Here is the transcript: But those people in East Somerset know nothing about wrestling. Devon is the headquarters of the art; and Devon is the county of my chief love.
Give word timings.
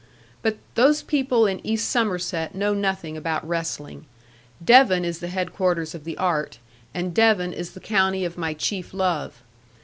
But 0.41 0.57
those 0.73 1.03
people 1.03 1.45
in 1.45 1.63
East 1.63 1.87
Somerset 1.87 2.55
know 2.55 2.73
nothing 2.73 3.15
about 3.15 3.47
wrestling. 3.47 4.07
Devon 4.65 5.05
is 5.05 5.19
the 5.19 5.27
headquarters 5.27 5.93
of 5.93 6.05
the 6.05 6.17
art; 6.17 6.57
and 6.91 7.13
Devon 7.13 7.53
is 7.53 7.73
the 7.73 7.79
county 7.79 8.25
of 8.25 8.35
my 8.35 8.55
chief 8.55 8.95
love. 8.95 9.43